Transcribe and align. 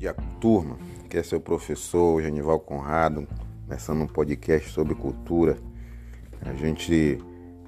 dia, 0.00 0.14
turma. 0.40 0.78
Que 1.08 1.18
é 1.18 1.22
seu 1.22 1.40
professor 1.40 2.22
Genival 2.22 2.58
Conrado, 2.60 3.28
começando 3.66 4.00
um 4.00 4.06
podcast 4.06 4.70
sobre 4.70 4.94
cultura. 4.94 5.58
A 6.40 6.54
gente, 6.54 7.18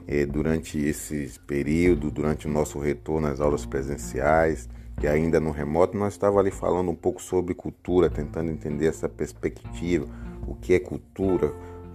eh, 0.06 0.24
durante 0.24 0.78
esse 0.78 1.38
período, 1.40 2.10
durante 2.10 2.46
o 2.46 2.50
nosso 2.50 2.78
retorno 2.78 3.26
às 3.26 3.40
aulas 3.40 3.66
presenciais, 3.66 4.68
que 4.98 5.06
ainda 5.06 5.38
no 5.40 5.50
remoto, 5.50 5.98
nós 5.98 6.14
estávamos 6.14 6.40
ali 6.40 6.50
falando 6.50 6.90
um 6.90 6.94
pouco 6.94 7.20
sobre 7.20 7.52
cultura, 7.52 8.08
tentando 8.08 8.50
entender 8.50 8.86
essa 8.86 9.08
perspectiva, 9.08 10.06
o 10.46 10.54
que 10.54 10.72
é 10.72 10.78
cultura, 10.78 11.52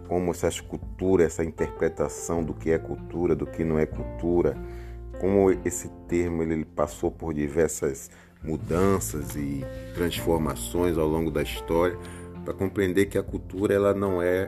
como 0.08 0.32
essa 0.32 0.50
cultura, 0.62 1.24
essa 1.24 1.44
interpretação 1.44 2.44
do 2.44 2.54
que 2.54 2.70
é 2.72 2.78
cultura, 2.78 3.36
do 3.36 3.48
que 3.48 3.64
não 3.64 3.80
é 3.80 3.86
cultura, 3.86 4.56
como 5.20 5.50
esse 5.66 5.90
termo 6.08 6.44
ele 6.44 6.64
passou 6.64 7.10
por 7.10 7.34
diversas 7.34 8.12
mudanças 8.48 9.36
e 9.36 9.66
transformações 9.94 10.98
ao 10.98 11.08
longo 11.08 11.30
da 11.30 11.44
história 11.44 11.98
para 12.46 12.54
compreender 12.54 13.08
que 13.08 13.18
a 13.18 13.24
cultura 13.24 13.74
ela 13.74 13.94
não 13.94 14.22
é 14.22 14.48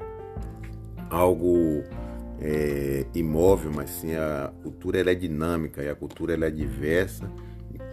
algo 1.09 1.83
é, 2.39 3.05
imóvel, 3.13 3.71
mas 3.75 3.89
sim 3.89 4.15
a 4.15 4.53
cultura 4.63 4.99
ela 4.99 5.11
é 5.11 5.15
dinâmica 5.15 5.83
e 5.83 5.89
a 5.89 5.95
cultura 5.95 6.33
ela 6.33 6.45
é 6.45 6.51
diversa. 6.51 7.29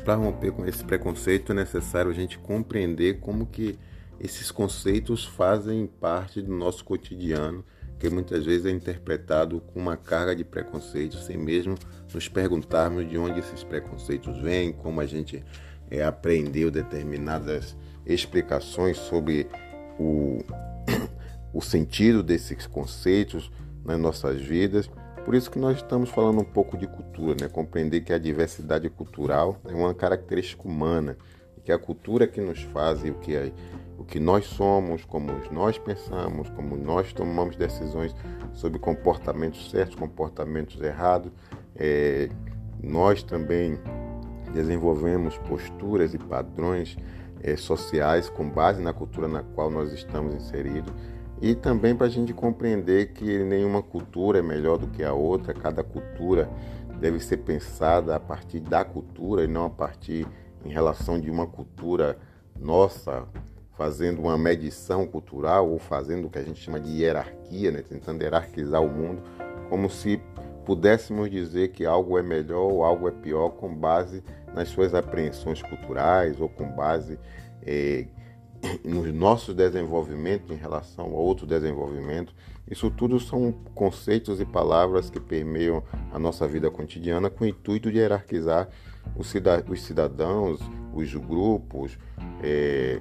Para 0.05 0.15
romper 0.15 0.53
com 0.53 0.65
esse 0.65 0.85
preconceito 0.85 1.51
é 1.51 1.55
necessário 1.57 2.11
a 2.11 2.15
gente 2.15 2.39
compreender 2.39 3.19
como 3.19 3.47
que 3.47 3.77
esses 4.21 4.51
conceitos 4.53 5.25
fazem 5.25 5.87
parte 5.87 6.41
do 6.41 6.53
nosso 6.53 6.85
cotidiano, 6.85 7.65
que 7.99 8.09
muitas 8.09 8.45
vezes 8.45 8.67
é 8.67 8.71
interpretado 8.71 9.61
com 9.61 9.81
uma 9.81 9.97
carga 9.97 10.37
de 10.37 10.45
preconceito, 10.45 11.17
sem 11.17 11.37
mesmo 11.37 11.75
nos 12.15 12.29
perguntarmos 12.29 13.09
de 13.09 13.19
onde 13.19 13.41
esses 13.41 13.65
preconceitos 13.65 14.41
vêm, 14.41 14.73
como 14.73 15.01
a 15.01 15.07
gente 15.07 15.43
é, 15.91 16.03
aprendeu 16.03 16.71
determinadas 16.71 17.77
explicações 18.05 18.97
sobre 18.97 19.49
o, 19.99 20.39
o 21.53 21.61
sentido 21.61 22.23
desses 22.23 22.67
conceitos 22.67 23.51
nas 23.85 23.99
nossas 23.99 24.41
vidas. 24.41 24.91
Por 25.25 25.35
isso 25.35 25.51
que 25.51 25.59
nós 25.59 25.77
estamos 25.77 26.11
falando 26.11 26.41
um 26.41 26.45
pouco 26.45 26.77
de 26.77 26.87
cultura, 26.87 27.37
né? 27.41 27.49
compreender 27.49 28.03
que 28.03 28.13
a 28.13 28.19
diversidade 28.19 28.89
cultural 28.89 29.59
é 29.69 29.75
uma 29.75 29.93
característica 29.93 30.63
humana, 30.63 31.17
que 31.65 31.73
a 31.73 31.79
cultura 31.79 32.29
que 32.29 32.41
nos 32.41 32.63
faz 32.63 33.03
o 33.03 33.15
que, 33.15 33.35
é, 33.35 33.53
o 33.99 34.05
que 34.05 34.21
nós 34.21 34.47
somos, 34.47 35.05
como 35.05 35.33
nós 35.51 35.77
pensamos, 35.79 36.49
como 36.51 36.77
nós 36.77 37.13
tomamos 37.13 37.57
decisões 37.57 38.15
sobre 38.53 38.79
comportamentos 38.79 39.69
certos, 39.69 39.97
comportamentos 39.97 40.81
errados. 40.81 41.33
É, 41.75 42.29
nós 42.81 43.25
também 43.25 43.81
desenvolvemos 44.57 45.37
posturas 45.39 46.15
e 46.15 46.19
padrões 46.19 46.97
é, 47.43 47.57
sociais 47.57 48.31
com 48.31 48.49
base 48.49 48.83
na 48.83 48.93
cultura 48.93 49.29
na 49.29 49.43
qual 49.43 49.71
nós 49.71 49.93
estamos 49.93 50.35
inseridos 50.35 50.93
e 51.41 51.55
também 51.55 51.95
para 51.95 52.07
a 52.07 52.11
gente 52.11 52.33
compreender 52.33 53.13
que 53.13 53.45
nenhuma 53.45 53.83
cultura 53.83 54.39
é 54.39 54.43
melhor 54.43 54.79
do 54.79 54.87
que 54.87 55.05
a 55.05 55.13
outra, 55.13 55.53
cada 55.53 55.85
cultura 55.85 56.51
deve 56.99 57.21
ser 57.21 57.39
pensada 57.39 58.17
a 58.17 58.21
partir 58.21 58.61
da 58.61 58.85
cultura 58.85 59.45
e 59.45 59.47
não 59.47 59.67
a 59.67 59.71
partir 59.71 60.27
em 60.65 60.71
relação 60.71 61.21
de 61.21 61.31
uma 61.31 61.47
cultura 61.47 62.19
nossa, 62.59 63.25
fazendo 63.77 64.23
uma 64.23 64.39
medição 64.39 65.07
cultural 65.07 65.71
ou 65.71 65.79
fazendo 65.79 66.27
o 66.27 66.31
que 66.31 66.39
a 66.39 66.43
gente 66.43 66.59
chama 66.59 66.81
de 66.81 66.91
hierarquia, 66.91 67.71
né? 67.71 67.83
tentando 67.83 68.23
hierarquizar 68.23 68.83
o 68.83 68.89
mundo, 68.89 69.23
como 69.69 69.91
se 69.91 70.19
pudéssemos 70.65 71.31
dizer 71.31 71.69
que 71.69 71.85
algo 71.85 72.19
é 72.19 72.23
melhor 72.23 72.73
ou 72.73 72.83
algo 72.83 73.07
é 73.07 73.11
pior 73.11 73.51
com 73.51 73.73
base 73.75 74.25
nas 74.57 74.69
suas 74.71 74.95
apreensões 74.95 75.63
culturais 75.63 76.41
ou 76.41 76.49
com 76.49 76.67
base 76.75 77.19
eh, 77.63 78.07
nos 78.83 79.13
nossos 79.13 79.55
desenvolvimentos 79.55 80.51
em 80.51 80.59
relação 80.59 81.05
a 81.05 81.19
outro 81.19 81.47
desenvolvimento. 81.47 82.35
Isso 82.69 82.91
tudo 82.91 83.21
são 83.21 83.53
conceitos 83.75 84.41
e 84.41 84.45
palavras 84.47 85.11
que 85.11 85.21
permeiam 85.21 85.85
a 86.11 86.19
nossa 86.19 86.49
vida 86.49 86.71
cotidiana 86.71 87.29
com 87.29 87.45
o 87.45 87.47
intuito 87.47 87.93
de 87.93 87.99
hierarquizar 87.99 88.69
os 89.15 89.29
cidadãos, 89.83 90.59
os 90.93 91.15
grupos, 91.15 91.97
eh, 92.43 93.01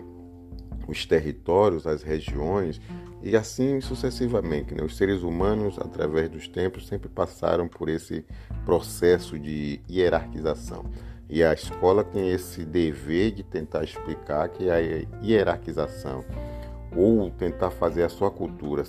os 0.88 1.06
territórios, 1.06 1.88
as 1.88 2.04
regiões 2.04 2.80
e 3.24 3.36
assim 3.36 3.82
sucessivamente. 3.82 4.76
Né? 4.76 4.84
Os 4.84 4.96
seres 4.96 5.24
humanos, 5.24 5.80
através 5.80 6.30
dos 6.30 6.48
tempos, 6.48 6.86
sempre 6.88 7.10
passaram 7.10 7.68
por 7.68 7.90
esse 7.90 8.24
processo 8.66 9.40
de 9.40 9.82
hierarquização. 9.90 10.86
E 11.30 11.44
a 11.44 11.54
escola 11.54 12.04
tem 12.04 12.30
esse 12.30 12.64
dever 12.64 13.32
de 13.32 13.44
tentar 13.44 13.84
explicar 13.84 14.48
que 14.50 14.70
a 14.70 14.78
hierarquização 15.24 16.24
ou 16.96 17.30
tentar 17.32 17.72
fazer 17.72 18.04
a 18.04 18.10
sua 18.10 18.30
cultura, 18.30 18.84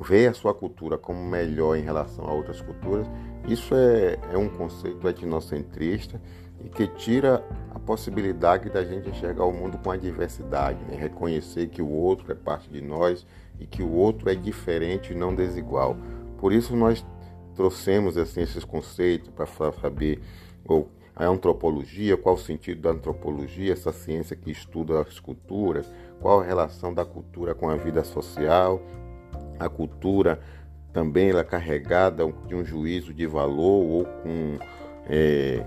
ver 0.00 0.28
a 0.28 0.34
sua 0.34 0.52
cultura 0.52 0.98
como 0.98 1.24
melhor 1.24 1.76
em 1.76 1.82
relação 1.82 2.26
a 2.26 2.32
outras 2.32 2.60
culturas, 2.60 3.06
isso 3.46 3.74
é, 3.74 4.18
é 4.32 4.36
um 4.36 4.48
conceito 4.48 5.08
etnocentrista 5.08 6.20
e 6.64 6.68
que 6.68 6.86
tira 6.88 7.44
a 7.74 7.78
possibilidade 7.78 8.70
da 8.70 8.84
gente 8.84 9.08
enxergar 9.08 9.44
o 9.44 9.52
mundo 9.52 9.78
com 9.78 9.90
a 9.90 9.96
diversidade, 9.96 10.82
né? 10.84 10.96
reconhecer 10.96 11.68
que 11.68 11.82
o 11.82 11.88
outro 11.88 12.32
é 12.32 12.34
parte 12.34 12.70
de 12.70 12.80
nós 12.80 13.26
e 13.60 13.66
que 13.66 13.82
o 13.82 13.92
outro 13.92 14.28
é 14.28 14.34
diferente 14.34 15.12
e 15.12 15.16
não 15.16 15.34
desigual. 15.34 15.96
Por 16.38 16.52
isso 16.52 16.74
nós 16.74 17.04
trouxemos 17.54 18.16
assim 18.16 18.40
esses 18.40 18.64
conceitos 18.64 19.30
para 19.30 19.46
saber 19.46 20.20
ou 20.64 20.90
a 21.16 21.26
antropologia, 21.26 22.16
qual 22.16 22.34
o 22.34 22.38
sentido 22.38 22.82
da 22.82 22.90
antropologia, 22.90 23.72
essa 23.72 23.92
ciência 23.92 24.34
que 24.34 24.50
estuda 24.50 25.00
as 25.00 25.20
culturas, 25.20 25.86
qual 26.20 26.40
a 26.40 26.44
relação 26.44 26.92
da 26.92 27.04
cultura 27.04 27.54
com 27.54 27.68
a 27.68 27.76
vida 27.76 28.02
social, 28.02 28.82
a 29.58 29.68
cultura 29.68 30.40
também 30.92 31.30
ela 31.30 31.40
é 31.40 31.44
carregada 31.44 32.24
de 32.46 32.54
um 32.54 32.64
juízo 32.64 33.12
de 33.12 33.26
valor 33.26 33.84
ou 33.84 34.04
com 34.04 34.58
é, 35.08 35.64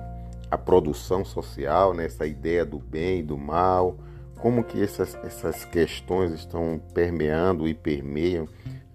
a 0.49 0.57
produção 0.57 1.23
social, 1.23 1.93
né? 1.93 2.05
essa 2.05 2.25
ideia 2.25 2.65
do 2.65 2.79
bem 2.79 3.19
e 3.19 3.23
do 3.23 3.37
mal, 3.37 3.97
como 4.39 4.63
que 4.63 4.81
essas, 4.81 5.15
essas 5.23 5.65
questões 5.65 6.31
estão 6.31 6.79
permeando 6.93 7.67
e 7.67 7.73
permeiam 7.73 8.47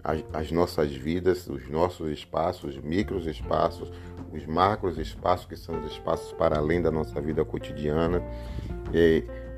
as, 0.03 0.25
as 0.33 0.51
nossas 0.51 0.95
vidas, 0.95 1.49
os 1.49 1.69
nossos 1.69 2.11
espaços, 2.11 2.77
os 2.77 2.83
micros 2.83 3.27
espaços, 3.27 3.93
os 4.33 4.47
macros 4.47 4.99
espaços, 4.99 5.47
que 5.47 5.57
são 5.57 5.79
os 5.81 5.93
espaços 5.93 6.33
para 6.33 6.59
além 6.59 6.81
da 6.81 6.91
nossa 6.91 7.21
vida 7.21 7.45
cotidiana. 7.45 8.23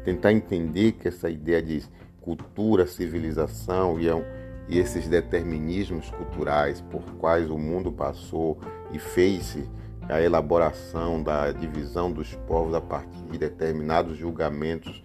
Tentar 0.05 0.33
entender 0.33 0.93
que 0.93 1.09
essa 1.09 1.31
ideia 1.31 1.63
de 1.63 1.83
cultura, 2.21 2.87
civilização 2.87 3.99
e, 4.01 4.09
é 4.09 4.45
e 4.69 4.79
esses 4.79 5.07
determinismos 5.09 6.11
culturais 6.11 6.81
por 6.81 7.03
quais 7.19 7.51
o 7.51 7.59
mundo 7.59 7.93
passou 7.93 8.59
e 8.93 8.99
fez-se 8.99 9.69
a 10.09 10.21
elaboração 10.21 11.23
da 11.23 11.53
divisão 11.53 12.11
dos 12.11 12.35
povos 12.47 12.75
a 12.75 12.81
partir 12.81 13.23
de 13.31 13.39
determinados 13.39 14.17
julgamentos 14.17 15.03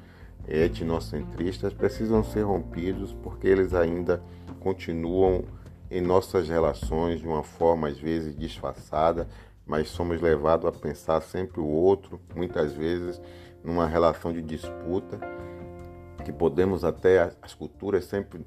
etnocentristas 0.50 1.74
precisam 1.74 2.24
ser 2.24 2.42
rompidos 2.42 3.14
porque 3.22 3.48
eles 3.48 3.74
ainda 3.74 4.22
continuam 4.60 5.44
em 5.92 6.02
nossas 6.02 6.50
relações 6.50 7.20
de 7.20 7.28
uma 7.28 7.44
forma 7.44 7.88
às 7.88 8.00
vezes 8.00 8.36
disfarçada, 8.36 9.28
mas 9.66 9.90
somos 9.90 10.20
levados 10.22 10.66
a 10.66 10.72
pensar 10.72 11.22
sempre 11.22 11.62
o 11.62 11.68
outro, 11.68 12.20
muitas 12.36 12.74
vezes 12.74 13.22
numa 13.64 13.88
relação 13.88 14.34
de 14.34 14.42
disputa, 14.42 15.20
que 16.26 16.32
podemos 16.32 16.84
até 16.84 17.32
as 17.42 17.54
culturas 17.54 18.06
sempre 18.06 18.46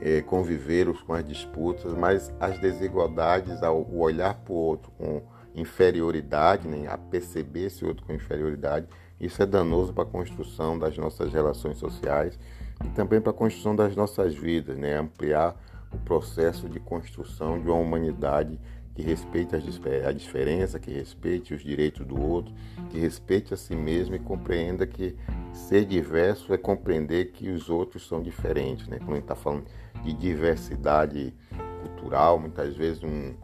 é, 0.00 0.20
conviver 0.22 0.92
com 1.04 1.14
as 1.14 1.24
disputas, 1.24 1.92
mas 1.94 2.32
as 2.40 2.58
desigualdades, 2.58 3.62
o 3.62 3.98
olhar 3.98 4.34
para 4.34 4.52
o 4.52 4.56
outro 4.56 4.90
com 4.98 5.22
inferioridade, 5.54 6.66
né, 6.66 6.88
a 6.88 6.98
perceber 6.98 7.66
esse 7.66 7.84
outro 7.84 8.04
com 8.04 8.12
inferioridade, 8.12 8.88
isso 9.20 9.42
é 9.42 9.46
danoso 9.46 9.92
para 9.92 10.04
a 10.04 10.06
construção 10.06 10.78
das 10.78 10.96
nossas 10.96 11.32
relações 11.32 11.76
sociais 11.78 12.38
e 12.84 12.88
também 12.88 13.20
para 13.20 13.30
a 13.30 13.34
construção 13.34 13.74
das 13.74 13.94
nossas 13.94 14.34
vidas, 14.34 14.76
né, 14.76 14.98
ampliar 14.98 15.56
o 15.92 15.98
processo 15.98 16.68
de 16.68 16.80
construção 16.80 17.60
de 17.60 17.68
uma 17.68 17.78
humanidade 17.78 18.58
que 18.94 19.02
respeite 19.02 19.56
a 19.56 20.12
diferença, 20.12 20.78
que 20.78 20.92
respeite 20.92 21.52
os 21.52 21.62
direitos 21.62 22.06
do 22.06 22.20
outro, 22.20 22.54
que 22.90 22.98
respeite 22.98 23.52
a 23.52 23.56
si 23.56 23.74
mesmo 23.74 24.14
e 24.14 24.20
compreenda 24.20 24.86
que 24.86 25.16
ser 25.52 25.84
diverso 25.84 26.54
é 26.54 26.58
compreender 26.58 27.32
que 27.32 27.50
os 27.50 27.68
outros 27.68 28.06
são 28.06 28.22
diferentes. 28.22 28.86
Né? 28.86 28.98
Quando 28.98 29.10
a 29.10 29.14
gente 29.14 29.24
está 29.24 29.34
falando 29.34 29.64
de 30.04 30.12
diversidade 30.12 31.34
cultural, 31.82 32.38
muitas 32.38 32.76
vezes 32.76 33.02
um, 33.02 33.34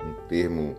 um 0.00 0.12
termo 0.28 0.76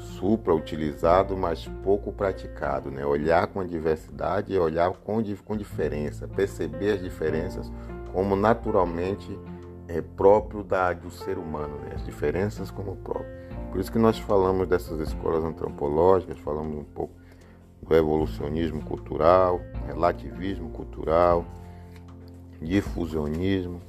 supra 0.00 0.54
utilizado, 0.54 1.36
mas 1.36 1.66
pouco 1.82 2.12
praticado. 2.12 2.90
Né? 2.90 3.04
Olhar 3.04 3.46
com 3.46 3.60
a 3.60 3.64
diversidade 3.64 4.52
e 4.52 4.58
olhar 4.58 4.90
com, 4.90 5.22
com 5.44 5.56
diferença, 5.56 6.26
perceber 6.26 6.94
as 6.94 7.02
diferenças 7.02 7.70
como 8.12 8.34
naturalmente 8.34 9.38
é 9.86 10.00
próprio 10.00 10.62
da, 10.62 10.92
do 10.92 11.10
ser 11.10 11.38
humano, 11.38 11.76
né? 11.78 11.92
as 11.94 12.04
diferenças 12.04 12.70
como 12.70 12.96
próprio. 12.96 13.40
Por 13.70 13.80
isso 13.80 13.90
que 13.90 13.98
nós 13.98 14.18
falamos 14.18 14.66
dessas 14.66 14.98
escolas 15.00 15.44
antropológicas, 15.44 16.38
falamos 16.38 16.76
um 16.76 16.84
pouco 16.84 17.14
do 17.82 17.94
evolucionismo 17.94 18.82
cultural, 18.84 19.60
relativismo 19.86 20.70
cultural, 20.70 21.44
difusionismo. 22.60 23.80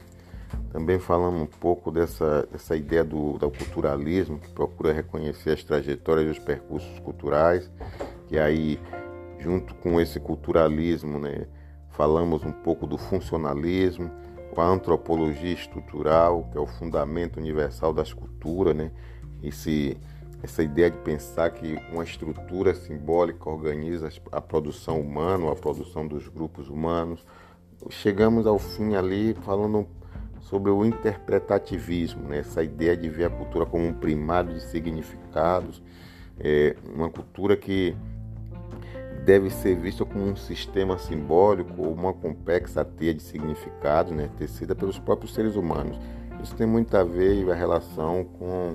Também 0.71 1.00
falamos 1.00 1.42
um 1.42 1.45
pouco 1.45 1.92
dessa, 1.92 2.48
dessa 2.51 2.75
ideia 2.75 3.03
do, 3.03 3.38
do 3.38 3.51
culturalismo, 3.51 4.39
que 4.39 4.50
procura 4.50 4.94
reconhecer 4.94 5.51
as 5.51 5.63
trajetórias 5.63 6.27
e 6.27 6.31
os 6.31 6.39
percursos 6.39 7.00
culturais, 7.00 7.69
e 8.30 8.39
aí, 8.39 8.80
junto 9.39 9.75
com 9.75 10.00
esse 10.00 10.19
culturalismo, 10.19 11.19
né, 11.19 11.48
falamos 11.89 12.44
um 12.44 12.51
pouco 12.51 12.88
do 12.88 12.98
funcionalismo, 12.98 14.09
a 14.57 14.65
antropologia 14.65 15.53
estrutural, 15.53 16.50
que 16.51 16.57
é 16.57 16.62
o 16.62 16.68
fundamento 16.68 17.38
universal 17.38 17.94
das 17.94 18.12
culturas, 18.12 18.75
né? 18.75 18.92
Esse, 19.42 19.98
essa 20.44 20.62
ideia 20.62 20.92
de 20.92 20.98
pensar 20.98 21.50
que 21.51 21.77
uma 21.92 22.03
estrutura 22.03 22.75
simbólica 22.75 23.50
organiza 23.50 24.09
a 24.31 24.42
produção 24.42 25.00
humana, 25.00 25.51
a 25.51 25.56
produção 25.56 26.07
dos 26.07 26.27
grupos 26.27 26.69
humanos. 26.69 27.25
Chegamos 27.89 28.45
ao 28.45 28.59
fim 28.59 28.95
ali 28.95 29.33
falando 29.45 29.88
sobre 30.41 30.69
o 30.71 30.85
interpretativismo, 30.85 32.27
né? 32.27 32.39
essa 32.39 32.63
ideia 32.63 32.97
de 32.97 33.09
ver 33.09 33.25
a 33.25 33.29
cultura 33.29 33.65
como 33.65 33.88
um 33.88 33.93
primário 33.93 34.53
de 34.53 34.61
significados, 34.61 35.81
é 36.39 36.75
uma 36.93 37.09
cultura 37.09 37.55
que 37.55 37.95
deve 39.23 39.49
ser 39.49 39.75
vista 39.75 40.03
como 40.03 40.25
um 40.25 40.35
sistema 40.35 40.97
simbólico 40.97 41.81
ou 41.81 41.93
uma 41.93 42.13
complexa 42.13 42.83
teia 42.83 43.13
de 43.13 43.21
significados, 43.21 44.11
né, 44.11 44.29
tecida 44.38 44.73
pelos 44.73 44.97
próprios 44.97 45.33
seres 45.33 45.55
humanos. 45.55 45.99
Isso 46.41 46.55
tem 46.55 46.65
muito 46.65 46.95
a 46.97 47.03
ver 47.03 47.49
a 47.51 47.53
relação 47.53 48.23
com 48.23 48.73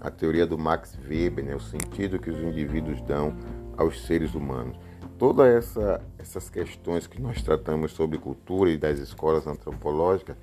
a 0.00 0.10
teoria 0.10 0.44
do 0.44 0.58
Max 0.58 0.98
Weber, 1.08 1.44
né, 1.44 1.54
o 1.54 1.60
sentido 1.60 2.18
que 2.18 2.28
os 2.28 2.38
indivíduos 2.38 3.00
dão 3.02 3.36
aos 3.76 4.04
seres 4.04 4.34
humanos. 4.34 4.76
Todas 5.16 5.46
essa, 5.46 6.00
essas 6.18 6.50
questões 6.50 7.06
que 7.06 7.22
nós 7.22 7.40
tratamos 7.40 7.92
sobre 7.92 8.18
cultura 8.18 8.70
e 8.70 8.76
das 8.76 8.98
escolas 8.98 9.46
antropológicas, 9.46 10.36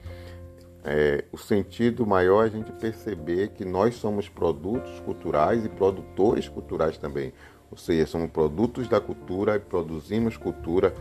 é, 0.83 1.25
o 1.31 1.38
sentido 1.38 2.06
maior 2.06 2.44
é 2.44 2.48
a 2.48 2.50
gente 2.50 2.72
perceber 2.72 3.50
que 3.50 3.63
nós 3.63 3.95
somos 3.95 4.28
produtos 4.28 5.00
culturais 5.01 5.63
e 5.63 5.69
produtores 5.69 6.50
culturais 6.50 6.98
também. 6.98 7.33
Ou 7.72 7.78
seja, 7.78 8.06
somos 8.06 8.30
produtos 8.30 8.88
da 8.88 9.00
cultura 9.00 9.56
e 9.56 9.60
produzimos 9.60 10.36
cultura 10.38 10.94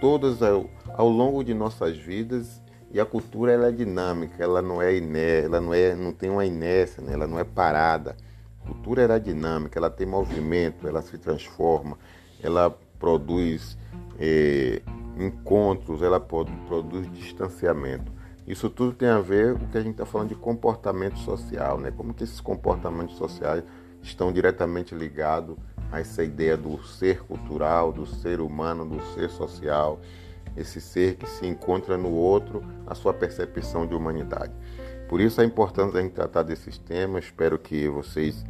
todas 0.00 0.42
ao, 0.42 0.68
ao 0.96 1.08
longo 1.08 1.42
de 1.42 1.54
nossas 1.54 1.96
vidas 1.96 2.60
e 2.90 3.00
a 3.00 3.06
cultura 3.06 3.52
ela 3.52 3.68
é 3.68 3.72
dinâmica, 3.72 4.42
ela 4.42 4.60
não 4.60 4.80
é 4.80 4.96
iné, 4.96 5.44
ela 5.44 5.60
não 5.60 5.72
é, 5.74 5.94
não 5.94 6.12
tem 6.12 6.28
uma 6.30 6.44
inércia, 6.44 7.02
né? 7.02 7.14
ela 7.14 7.26
não 7.26 7.38
é 7.38 7.44
parada. 7.44 8.16
A 8.62 8.66
cultura 8.66 9.02
é 9.02 9.18
dinâmica, 9.18 9.78
ela 9.78 9.90
tem 9.90 10.06
movimento, 10.06 10.86
ela 10.86 11.02
se 11.02 11.18
transforma, 11.18 11.98
ela 12.42 12.70
produz 12.98 13.76
é, 14.18 14.80
encontros, 15.18 16.02
ela 16.02 16.20
produz 16.20 17.10
distanciamento. 17.12 18.12
Isso 18.46 18.68
tudo 18.68 18.92
tem 18.92 19.08
a 19.08 19.20
ver 19.20 19.56
com 19.58 19.64
o 19.64 19.68
que 19.68 19.78
a 19.78 19.80
gente 19.80 19.92
está 19.92 20.04
falando 20.04 20.28
de 20.28 20.34
comportamento 20.34 21.18
social, 21.18 21.78
né? 21.78 21.90
Como 21.90 22.12
que 22.12 22.24
esses 22.24 22.40
comportamentos 22.40 23.16
sociais 23.16 23.64
estão 24.02 24.30
diretamente 24.30 24.94
ligados 24.94 25.56
a 25.90 26.00
essa 26.00 26.22
ideia 26.22 26.56
do 26.56 26.82
ser 26.84 27.22
cultural, 27.22 27.90
do 27.90 28.04
ser 28.04 28.40
humano, 28.40 28.84
do 28.84 29.02
ser 29.14 29.30
social, 29.30 29.98
esse 30.56 30.80
ser 30.80 31.16
que 31.16 31.26
se 31.26 31.46
encontra 31.46 31.96
no 31.96 32.10
outro, 32.10 32.62
a 32.86 32.94
sua 32.94 33.14
percepção 33.14 33.86
de 33.86 33.94
humanidade. 33.94 34.52
Por 35.08 35.20
isso 35.20 35.40
a 35.40 35.44
importância 35.44 35.94
da 35.94 36.02
gente 36.02 36.12
tratar 36.12 36.42
desses 36.42 36.76
temas. 36.76 37.24
Espero 37.24 37.58
que 37.58 37.88
vocês 37.88 38.44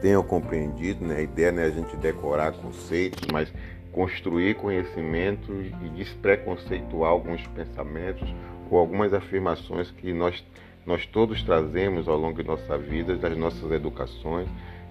tenham 0.00 0.22
compreendido. 0.22 1.04
Né? 1.04 1.18
A 1.18 1.22
ideia 1.22 1.52
não 1.52 1.62
é 1.62 1.66
a 1.66 1.70
gente 1.70 1.96
decorar 1.96 2.52
conceitos, 2.52 3.26
mas 3.32 3.52
construir 3.92 4.56
conhecimento 4.56 5.52
e 5.52 5.88
despreconceituar 5.96 7.10
alguns 7.10 7.46
pensamentos 7.48 8.28
ou 8.70 8.78
algumas 8.78 9.12
afirmações 9.12 9.90
que 9.90 10.12
nós, 10.12 10.44
nós 10.84 11.06
todos 11.06 11.42
trazemos 11.42 12.08
ao 12.08 12.16
longo 12.16 12.42
de 12.42 12.48
nossa 12.48 12.76
vida, 12.76 13.16
das 13.16 13.36
nossas 13.36 13.70
educações, 13.70 14.48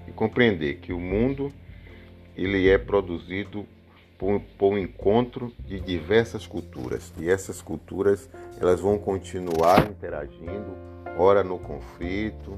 e 0.08 0.12
compreender 0.12 0.76
que 0.76 0.94
o 0.94 1.00
mundo 1.00 1.52
ele 2.36 2.70
é 2.70 2.78
produzido 2.78 3.66
por, 4.18 4.40
por 4.58 4.74
um 4.74 4.78
encontro 4.78 5.52
de 5.60 5.80
diversas 5.80 6.46
culturas. 6.46 7.14
E 7.18 7.30
essas 7.30 7.62
culturas 7.62 8.30
elas 8.60 8.80
vão 8.80 8.98
continuar 8.98 9.90
interagindo, 9.90 10.76
ora 11.18 11.44
no 11.44 11.58
conflito, 11.60 12.58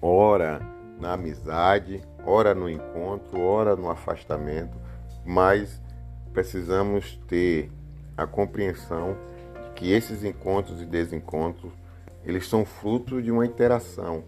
ora 0.00 0.60
na 0.98 1.14
amizade, 1.14 2.02
ora 2.24 2.54
no 2.54 2.68
encontro, 2.68 3.40
ora 3.40 3.74
no 3.74 3.90
afastamento, 3.90 4.76
mas 5.24 5.80
precisamos 6.32 7.18
ter 7.26 7.70
a 8.16 8.26
compreensão 8.26 9.16
que 9.80 9.90
esses 9.90 10.22
encontros 10.22 10.82
e 10.82 10.84
desencontros 10.84 11.72
eles 12.22 12.46
são 12.46 12.66
fruto 12.66 13.22
de 13.22 13.30
uma 13.30 13.46
interação 13.46 14.22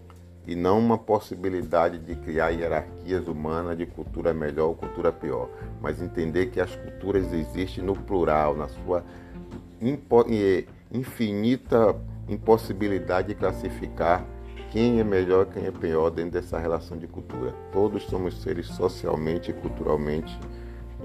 e 0.47 0.55
não 0.55 0.79
uma 0.79 0.97
possibilidade 0.97 1.99
de 1.99 2.15
criar 2.15 2.49
hierarquias 2.49 3.27
humanas 3.27 3.77
de 3.77 3.85
cultura 3.85 4.33
melhor 4.33 4.69
ou 4.69 4.75
cultura 4.75 5.11
pior, 5.11 5.47
mas 5.79 6.01
entender 6.01 6.47
que 6.47 6.59
as 6.59 6.75
culturas 6.75 7.31
existem 7.31 7.83
no 7.83 7.93
plural, 7.95 8.55
na 8.55 8.67
sua 8.67 9.05
infinita 10.91 11.95
impossibilidade 12.27 13.27
de 13.27 13.35
classificar 13.35 14.25
quem 14.71 14.99
é 14.99 15.03
melhor, 15.03 15.45
quem 15.45 15.67
é 15.67 15.71
pior 15.71 16.09
dentro 16.09 16.31
dessa 16.31 16.57
relação 16.57 16.97
de 16.97 17.05
cultura. 17.05 17.53
Todos 17.71 18.03
somos 18.03 18.41
seres 18.41 18.65
socialmente 18.67 19.51
e 19.51 19.53
culturalmente 19.53 20.35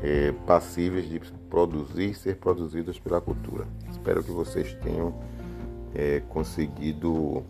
é, 0.02 0.32
passíveis 0.46 1.06
de 1.06 1.20
produzir 1.50 2.10
e 2.10 2.14
ser 2.14 2.36
produzidos 2.36 2.98
pela 2.98 3.20
cultura. 3.20 3.66
Espero 4.08 4.24
que 4.24 4.30
vocês 4.30 4.72
tenham 4.82 5.12
é, 5.94 6.20
conseguido 6.30 7.44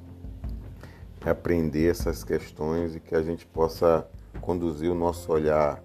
aprender 1.25 1.89
essas 1.89 2.25
questões 2.25 2.97
e 2.97 3.01
que 3.01 3.15
a 3.15 3.23
gente 3.23 3.47
possa 3.47 4.05
conduzir 4.41 4.91
o 4.91 4.95
nosso 4.95 5.31
olhar 5.31 5.81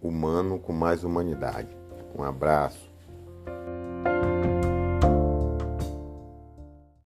humano 0.00 0.58
com 0.58 0.72
mais 0.72 1.04
humanidade. 1.04 1.68
Um 2.16 2.22
abraço. 2.22 2.93